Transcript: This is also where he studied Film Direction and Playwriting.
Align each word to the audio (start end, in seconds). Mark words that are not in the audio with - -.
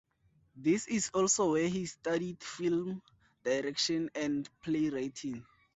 This 0.55 0.87
is 0.87 1.11
also 1.13 1.51
where 1.51 1.67
he 1.69 1.85
studied 1.85 2.41
Film 2.41 3.03
Direction 3.43 4.09
and 4.15 4.49
Playwriting. 4.63 5.45